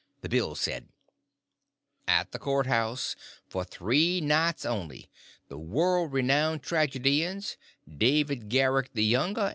[0.21, 0.87] The bills said:
[2.07, 3.15] AT THE COURT HOUSE!
[3.47, 5.11] FOR 3 NIGHTS ONLY!
[5.47, 7.55] The World Renowned Tragedians
[7.87, 9.49] DAVID GARRICK THE YOUNGER!